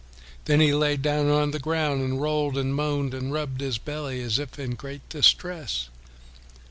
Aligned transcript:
Then 0.45 0.61
he 0.61 0.73
lay 0.73 0.97
down 0.97 1.29
on 1.29 1.51
the 1.51 1.59
ground, 1.59 2.01
and 2.01 2.19
rolled 2.19 2.57
and 2.57 2.73
moaned 2.73 3.13
and 3.13 3.31
rubbed 3.31 3.61
his 3.61 3.77
belly 3.77 4.19
as 4.23 4.39
if 4.39 4.57
in 4.57 4.73
great 4.73 5.07
distress. 5.09 5.89